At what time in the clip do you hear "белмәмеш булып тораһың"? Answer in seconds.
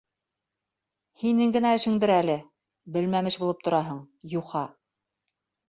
2.97-4.03